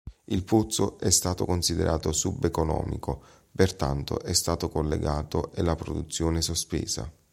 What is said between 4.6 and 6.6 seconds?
collegato e la produzione